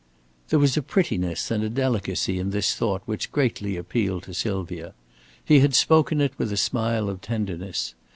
There 0.49 0.57
was 0.57 0.75
a 0.75 0.81
prettiness 0.81 1.51
and 1.51 1.63
a 1.63 1.69
delicacy 1.69 2.39
in 2.39 2.49
this 2.49 2.73
thought 2.73 3.03
which 3.05 3.31
greatly 3.31 3.77
appealed 3.77 4.23
to 4.23 4.33
Sylvia. 4.33 4.95
He 5.45 5.59
had 5.59 5.75
spoken 5.75 6.19
it 6.21 6.33
with 6.39 6.51
a 6.51 6.57
smile 6.57 7.07
of 7.07 7.21
tenderness. 7.21 7.93